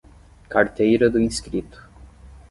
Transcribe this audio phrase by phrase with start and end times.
[0.49, 1.79] Carteira do inscrito